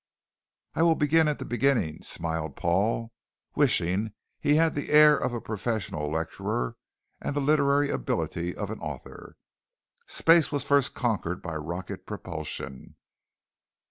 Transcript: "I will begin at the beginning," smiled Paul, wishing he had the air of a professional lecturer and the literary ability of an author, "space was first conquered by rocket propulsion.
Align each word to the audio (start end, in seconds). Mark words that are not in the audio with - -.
"I 0.73 0.81
will 0.81 0.95
begin 0.95 1.27
at 1.27 1.37
the 1.37 1.45
beginning," 1.45 2.01
smiled 2.01 2.55
Paul, 2.55 3.11
wishing 3.53 4.13
he 4.39 4.55
had 4.55 4.73
the 4.73 4.89
air 4.89 5.15
of 5.15 5.31
a 5.31 5.39
professional 5.39 6.09
lecturer 6.09 6.75
and 7.21 7.35
the 7.35 7.39
literary 7.39 7.91
ability 7.91 8.55
of 8.55 8.71
an 8.71 8.79
author, 8.79 9.35
"space 10.07 10.51
was 10.51 10.63
first 10.63 10.95
conquered 10.95 11.43
by 11.43 11.53
rocket 11.55 12.07
propulsion. 12.07 12.95